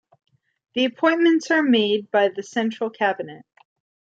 The 0.73 0.85
appointments 0.85 1.51
are 1.51 1.61
made 1.61 2.09
by 2.09 2.29
the 2.29 2.41
Central 2.41 2.89
Cabinet. 2.89 3.45